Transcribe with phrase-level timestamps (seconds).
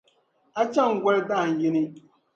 [0.59, 1.81] A chaŋ goli dahin yini.